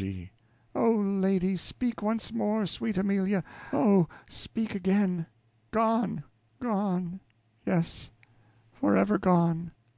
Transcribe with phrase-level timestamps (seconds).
[0.00, 0.30] G.
[0.74, 5.26] Oh, lady, speak once more; sweet Amelia, oh, speak again.
[5.72, 6.24] Gone,
[6.58, 7.20] gone
[7.66, 8.10] yes,
[8.72, 9.72] forever gone!